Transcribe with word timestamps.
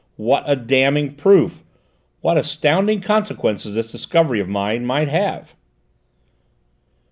What 0.17 0.43
a 0.47 0.55
damning 0.55 1.13
proof! 1.13 1.63
What 2.21 2.35
astounding 2.35 3.01
consequences 3.01 3.75
this 3.75 3.85
discovery 3.85 4.39
of 4.39 4.49
mine 4.49 4.83
might 4.83 5.09
have!" 5.09 5.53